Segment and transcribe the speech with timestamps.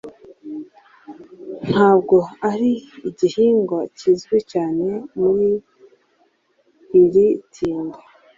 [1.67, 2.17] ntabwo
[2.51, 2.71] ari
[3.09, 4.85] Igihingwa kizwi cyane
[5.19, 5.49] muri
[7.01, 7.99] iri tinda